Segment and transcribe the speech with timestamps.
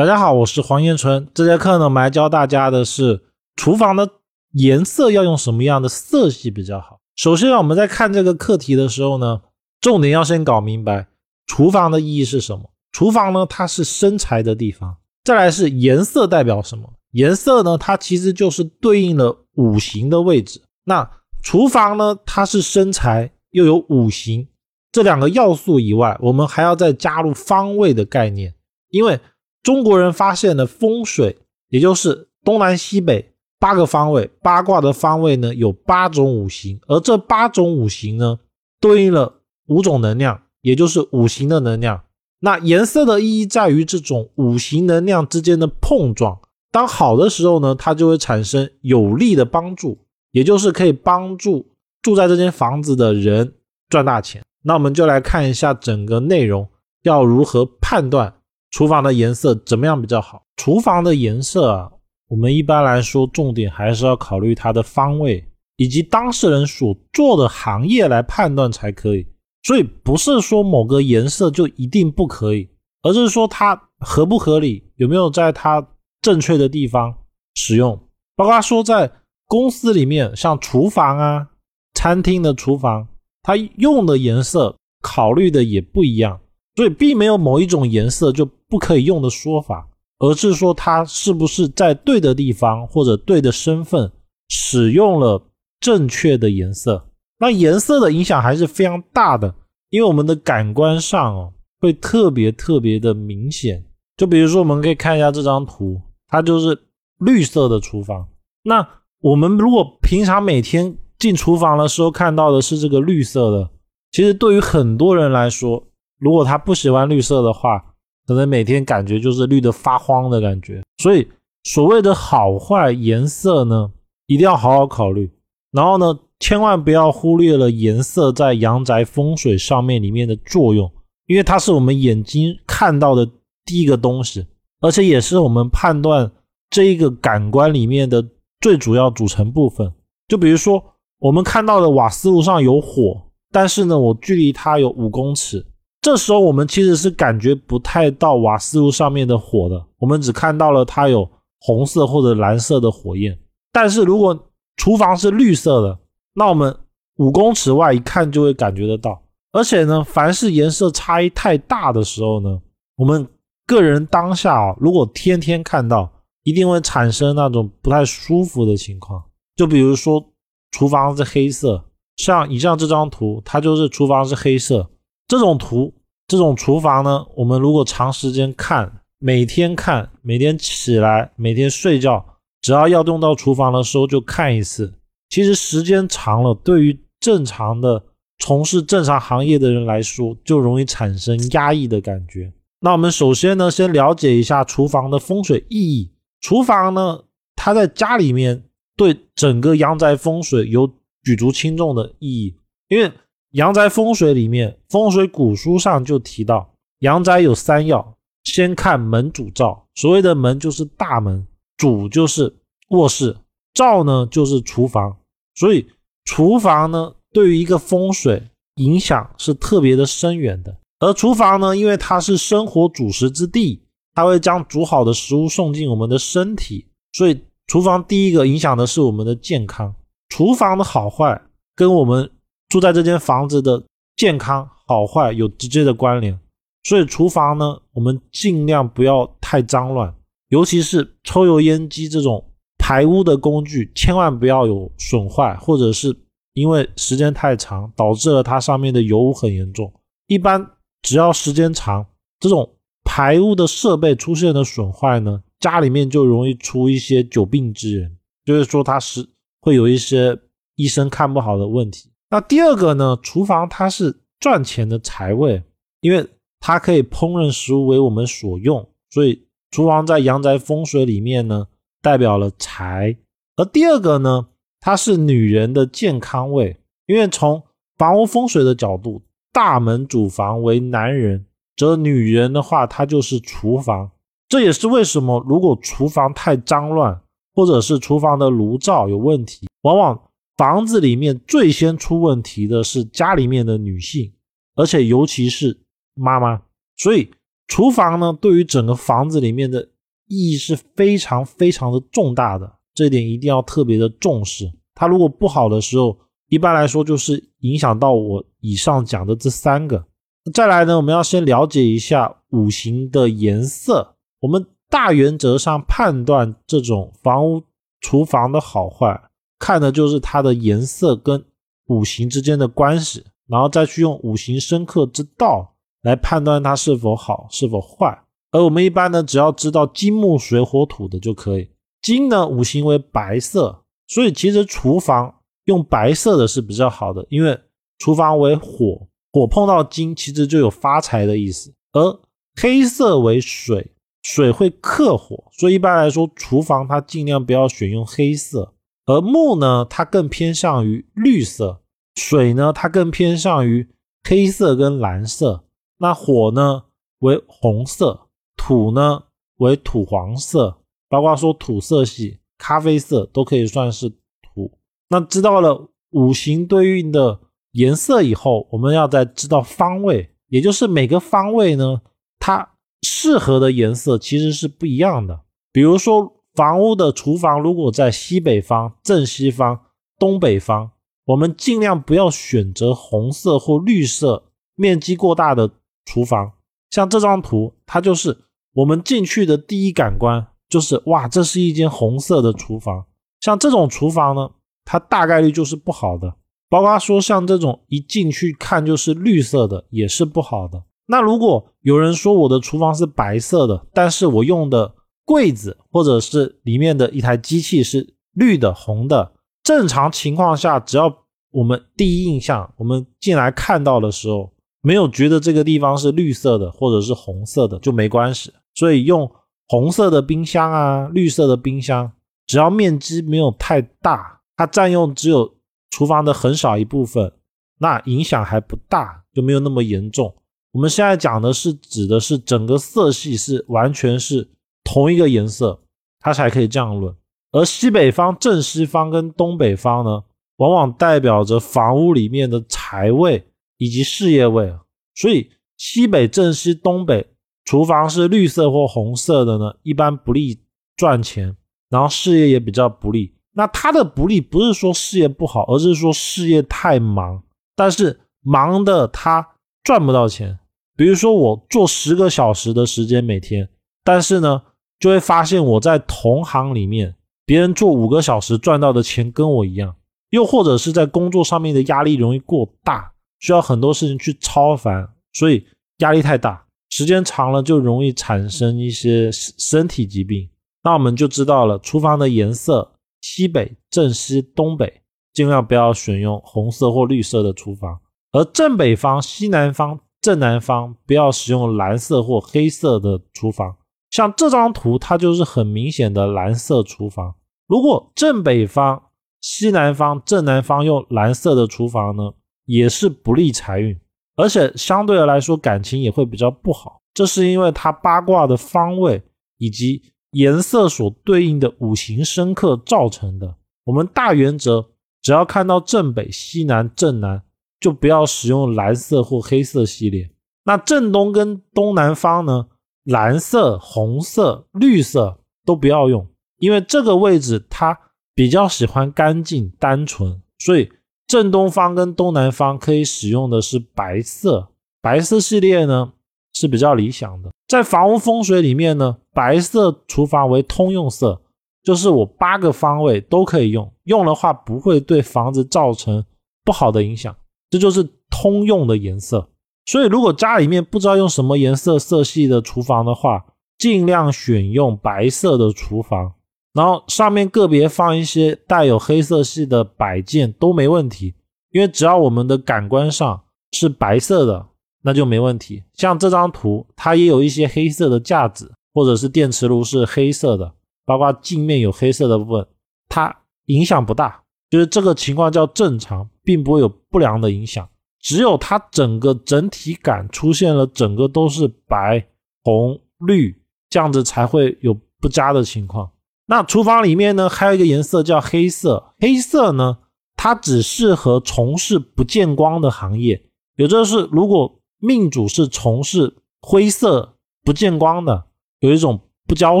[0.00, 1.28] 大家好，我是黄彦春。
[1.34, 3.22] 这节课呢，我们来教大家的是
[3.54, 4.08] 厨房的
[4.52, 7.00] 颜色要用什么样的色系比较好。
[7.16, 9.42] 首先，我们在看这个课题的时候呢，
[9.78, 11.08] 重点要先搞明白
[11.46, 12.70] 厨房的意义是什么。
[12.92, 14.96] 厨房呢，它是生财的地方。
[15.22, 16.94] 再来是颜色代表什么？
[17.10, 20.62] 颜色呢，它其实就是对应了五行的位置。
[20.84, 21.06] 那
[21.42, 24.48] 厨房呢，它是生财又有五行
[24.90, 28.54] 这两个要素以外，我们还要再加入方位的概念，
[28.88, 29.20] 因为。
[29.62, 31.38] 中国人发现了风水，
[31.68, 38.38] 也就是东南西北八个方位，八卦的方位呢有八种五行，而这八种五行呢
[38.80, 42.02] 对应了五种能量，也就是五行的能量。
[42.40, 46.40] 那颜色的意义在于这种五行能量之间的碰撞，
[46.72, 49.98] 当好的时候呢，它就会产生有利的帮助，
[50.30, 51.66] 也就是可以帮助
[52.00, 53.52] 住在这间房子的人
[53.90, 54.42] 赚大钱。
[54.62, 56.66] 那我们就来看一下整个内容
[57.02, 58.34] 要如何判断。
[58.70, 60.42] 厨房的颜色怎么样比较好？
[60.56, 61.90] 厨房的颜色啊，
[62.28, 65.44] 我们一般来说重点还是要考虑它的方位
[65.76, 69.26] 以及当事人所做的行业来判断才可以。
[69.62, 72.68] 所以不是说某个颜色就一定不可以，
[73.02, 75.86] 而是说它合不合理，有没有在它
[76.22, 77.14] 正确的地方
[77.54, 78.00] 使用。
[78.36, 79.10] 包括说在
[79.46, 81.46] 公司里面，像厨房啊、
[81.94, 83.06] 餐厅的厨房，
[83.42, 86.40] 它用的颜色考虑的也不一样。
[86.76, 89.86] 所以并没有某一种颜色就不可以用的说法，
[90.20, 94.10] 而是说他是不是在对的地方或者对的身份
[94.48, 95.42] 使用了
[95.80, 97.04] 正确的颜色。
[97.38, 99.54] 那颜色的影响还是非常大的，
[99.90, 103.84] 因为我们的感官上哦会特别特别的明显。
[104.16, 106.78] 就比如说，我们可以看一下这张图，它就是
[107.18, 108.28] 绿色的厨房。
[108.62, 108.86] 那
[109.20, 113.70] 我们如果平常每天进厨房的时候看到的是这个绿色的，
[114.12, 115.82] 其实对于很多人来说，
[116.18, 117.89] 如果他不喜欢绿色的话，
[118.30, 120.80] 可能每天感觉就是绿的发慌的感觉。
[120.98, 121.26] 所以
[121.64, 123.90] 所谓的好坏颜色呢，
[124.28, 125.28] 一定要好好考虑。
[125.72, 130.88] 然后呢，千万不要忽略了颜色在阳宅风水上面里面的作用，
[131.26, 133.28] 因为它是我们眼睛看到的
[133.64, 134.46] 第一个东西，
[134.80, 136.30] 而且也是我们判断
[136.70, 138.24] 这一个感官里面的
[138.60, 139.92] 最主要组成部分。
[140.28, 140.80] 就比如说，
[141.18, 145.66] 我们看到的瓦斯炉上有火，但是呢，我距离它有五公尺。
[146.00, 151.28] 这时候我们其实是感觉不太到瓦斯炉上面的火的，我们只看到了它有
[151.60, 153.38] 红色或者蓝色的火焰。
[153.70, 155.98] 但是如果厨房是绿色的，
[156.34, 156.74] 那我们
[157.16, 159.20] 五公尺外一看就会感觉得到。
[159.52, 162.60] 而且呢，凡是颜色差异太大的时候呢，
[162.96, 163.26] 我们
[163.66, 166.10] 个人当下啊，如果天天看到，
[166.44, 169.22] 一定会产生那种不太舒服的情况。
[169.54, 170.24] 就比如说
[170.70, 171.84] 厨房是黑色，
[172.16, 174.88] 像以上这张图，它就是厨房是黑色。
[175.30, 175.94] 这种图，
[176.26, 182.26] 这种厨房呢，我们如果长时间看，每天看，每天起来，每天睡觉，
[182.60, 184.92] 只要要用到厨房的时候就看一次。
[185.28, 188.02] 其实时间长了，对于正常的
[188.40, 192.52] 从事正常行业的人来说，就容易产生压抑的感觉。
[192.80, 196.10] 那我们首先呢，先了解一下厨房的风水意义。
[196.40, 197.22] 厨房呢，
[197.54, 198.64] 它在家里面
[198.96, 200.92] 对整个阳宅风水有
[201.22, 202.56] 举足轻重的意义，
[202.88, 203.12] 因为。
[203.52, 209.88] 阳宅风水里面，风水古书上就提到，阳宅有三要，先看门主灶。
[209.96, 211.44] 所谓的门就是大门，
[211.76, 212.54] 主就是
[212.90, 213.36] 卧室，
[213.74, 215.16] 灶呢就是厨房。
[215.56, 215.84] 所以
[216.24, 218.40] 厨房呢，对于一个风水
[218.76, 220.76] 影响是特别的深远的。
[221.00, 223.82] 而厨房呢，因为它是生活主食之地，
[224.14, 229.92] 它会将煮好的食物送进我们的身体，所以厨房第一个影响的是我们的健康。
[230.28, 231.42] 厨房的好坏
[231.74, 232.30] 跟我们。
[232.70, 233.84] 住在这间房子的
[234.16, 236.38] 健康好坏有直接的关联，
[236.84, 240.14] 所以厨房呢，我们尽量不要太脏乱，
[240.48, 246.16] 尤其是抽油烟机这种排污的工具，千万不要有损坏，或者是
[246.54, 249.92] 因为时间太长导致了它上面的油污很严重。
[250.28, 250.64] 一般
[251.02, 252.06] 只要时间长，
[252.38, 259.28] 这种排污的设备出现了损坏呢，家里面就容易出一些久病之人，就是说它是
[259.60, 260.38] 会有一些
[260.76, 262.09] 医生看不好的问题。
[262.32, 263.18] 那第二个呢？
[263.20, 265.64] 厨房它是赚钱的财位，
[266.00, 266.24] 因为
[266.60, 271.66] 它可以烹饪食物为我们所用，所以厨房在阳宅风水里面呢，
[272.00, 273.16] 代表了财。
[273.56, 274.46] 而第二个呢，
[274.78, 277.60] 它是女人的健康位，因为从
[277.98, 279.22] 房屋风水的角度，
[279.52, 281.46] 大门主房为男人，
[281.76, 284.12] 则女人的话，它就是厨房。
[284.48, 287.20] 这也是为什么，如果厨房太脏乱，
[287.52, 290.20] 或者是厨房的炉灶有问题，往往。
[290.60, 294.30] 房子里面最先出问题的是家里面的女性，
[294.74, 295.80] 而且尤其是
[296.12, 296.60] 妈妈。
[296.98, 297.30] 所以
[297.66, 299.80] 厨房呢，对于整个房子里面的
[300.26, 304.70] 意义是非常非常的重大的，这点一定要特别的重视。
[304.94, 306.18] 它如果不好的时候，
[306.50, 310.04] 一般来说就是影响到我以上讲的这三个。
[310.52, 314.14] 再来呢，我们要先了解一下五行的颜色。
[314.40, 317.62] 我们大原则上判断这种房屋
[318.02, 319.18] 厨房的好坏，
[319.60, 321.44] 看的就是它的颜色跟
[321.86, 328.24] 五行之间的关系，然后再去用五行生克之道来判断它是否好是否坏。
[328.50, 331.70] 而我们一般呢，只要知道金木水火土的就可以。
[332.02, 335.36] 金呢，五行为白色，所以其实厨房。
[335.66, 337.56] 用白色的是比较好的，因为
[337.98, 341.72] 厨房为火，火碰到金，其实就有发财的意思。
[341.92, 342.20] 而
[342.60, 343.92] 黑色为水，
[344.22, 348.72] 水会克火，所以一般来说，厨房它尽量不要选用黑色。
[349.10, 351.80] 而木呢，它更偏向于绿色；
[352.14, 353.88] 水呢，它更偏向于
[354.22, 355.64] 黑色跟蓝色。
[355.98, 356.84] 那火呢
[357.18, 359.24] 为红色，土呢
[359.56, 360.78] 为土黄色，
[361.08, 364.78] 包括说土色系、咖啡色都可以算是土。
[365.08, 367.40] 那知道了五行对应的
[367.72, 372.00] 颜色以后，我们要再知道方位，也就是每个方位呢，
[372.38, 375.40] 它适合的颜色其实是不一样的。
[375.72, 379.80] 比如说，房屋的厨房如果在西北方、正西方、
[380.18, 380.90] 东北方，
[381.26, 384.44] 我们尽量不要选择红色或绿色、
[384.74, 385.70] 面积过大的
[386.04, 386.52] 厨房。
[386.90, 388.36] 像这张图，它就是
[388.74, 393.06] 我们进去的第一感官就是哇，这是一间红色的厨房。
[393.40, 394.50] 像这种厨房呢。
[394.82, 396.34] 它大概率就是不好的，
[396.68, 400.82] 包括说像这种一进去看就是绿色的，也是不好的。
[401.06, 404.92] 那如果有人说我的厨房是白色的，但是我用的
[405.24, 409.32] 柜子或者是里面的一台机器是绿的、红的，
[409.62, 414.52] 正常情况下，只要我们第一印象我们进来看到的时候，
[414.82, 418.52] 没有觉得这个地方是绿色的或者是红色的就没关系。
[418.74, 419.30] 所以用
[419.68, 422.12] 红色的冰箱啊、绿色的冰箱，
[422.46, 424.40] 只要面积没有太大。
[424.56, 425.54] 它占用只有
[425.90, 427.32] 厨房的很少一部分，
[427.78, 430.34] 那影响还不大，就没有那么严重。
[430.72, 434.50] 我们现在讲的是指的是整个色系是完全是
[434.84, 435.80] 同一个颜色，
[436.20, 437.14] 它才可以这样论。
[437.52, 440.22] 而西北方、正西方跟东北方呢，
[440.56, 443.44] 往往代表着房屋里面的财位
[443.76, 444.72] 以及事业位。
[445.14, 447.26] 所以西北、正西、东北
[447.64, 450.60] 厨房是绿色或红色的呢，一般不利
[450.96, 451.56] 赚钱，
[451.88, 453.34] 然后事业也比较不利。
[453.52, 457.42] 那他的不利不是说事业不好，而是说事业太忙，
[457.74, 459.46] 但是忙的他
[459.82, 460.58] 赚不到钱。
[460.96, 463.68] 比如说我做十个小时的时间每天，
[464.04, 464.62] 但是呢，
[465.00, 469.96] 就会发现我在同行里面，别人做五个小时赚到的钱跟我一样。
[470.28, 475.66] 又或者是在工作上面的压力容易过大，需要很多事情去超凡，所以
[475.98, 480.48] 压力太大，时间长了就容易产生一些身体疾病。
[480.84, 482.92] 那我们就知道了厨房的颜色。
[483.22, 485.02] 西北、正西、东北，
[485.34, 487.98] 尽量不要选用红色或绿色的厨房；
[488.32, 493.76] 而正北方、西南方、正南方，不要使用蓝色或黑色的厨房。
[494.10, 497.34] 像这张图，它就是很明显的蓝色厨房。
[497.66, 499.02] 如果正北方、
[499.40, 502.32] 西南方、正南方用蓝色的厨房呢，
[502.66, 503.98] 也是不利财运，
[504.36, 507.00] 而且相对的来说，感情也会比较不好。
[507.14, 509.22] 这是因为它八卦的方位
[509.58, 510.02] 以及。
[510.34, 513.56] 颜色所对应的五行生克造成的。
[513.82, 517.42] 我们大原则，只要看到正北、西南、正南，
[517.80, 520.30] 就不要使用蓝色或黑色系列。
[520.62, 522.68] 那正东跟东南方呢？
[523.04, 526.26] 蓝色、红色、绿色都不要用，
[526.58, 527.98] 因为这个位置它
[528.34, 530.90] 比较喜欢干净单纯，所以
[531.26, 534.68] 正东方跟东南方可以使用的是白色。
[535.02, 536.12] 白色系列呢
[536.52, 537.50] 是比较理想的。
[537.66, 541.40] 在房屋风水里面呢，白色厨房为通用色，
[541.82, 546.24] 就是我八个方位都可以用，用的话不会对房子造成
[546.64, 547.34] 不好的影响，
[547.70, 549.48] 这就是通用的颜色。
[549.90, 553.44] 所以如果家里面不知道用什么颜色色系的厨房的话，
[553.76, 556.34] 尽量选用白色的厨房，
[556.72, 561.34] 然后上面个别放一些带有黑色系的摆件都没问题，
[561.72, 563.42] 因为只要我们的感官上
[563.72, 564.66] 是白色的。
[565.02, 565.82] 那就没问题。
[565.94, 570.74] 像这张图，它也有一些黑色的架子，或者是电磁炉是黑色的，
[571.06, 572.66] 包括镜面有黑色的部分，
[573.08, 573.34] 它
[573.68, 577.88] 影响不大，就是这个情况叫正常，并不会有不良的影响。
[578.20, 582.26] 只有它整个整体感出现了整个都是白、
[582.62, 586.10] 红、绿这样子才会有不佳的情况。
[586.46, 589.98] 那厨房里面呢，还有一个颜色叫黑色，黑色呢，
[590.36, 593.44] 它只适合从事不见光的行业，
[593.76, 598.46] 也就是如果命主是从事灰色不见光的，
[598.80, 599.80] 有一种不交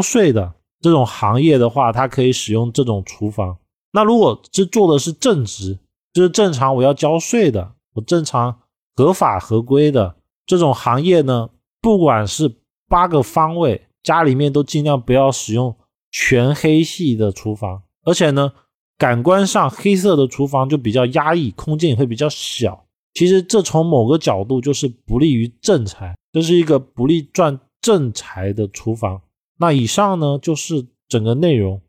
[0.00, 3.58] 税的这种行业的话，它可以使用这种厨房。
[3.92, 5.78] 那如果是做的是正职，
[6.12, 8.60] 就是正常我要交税的，我正常
[8.94, 10.16] 合法合规的
[10.46, 12.56] 这种行业呢，不管是
[12.88, 15.76] 八个方位，家里面都尽量不要使用
[16.10, 18.52] 全黑系的厨房，而且呢，
[18.98, 22.86] 感官上黑色的厨房就比较压抑，空间也会比较小。
[23.14, 29.20] 其实这从某个角度就是不利于正财，这是一个不利赚正财的厨房。
[29.58, 31.80] 那以上呢就是整个内容。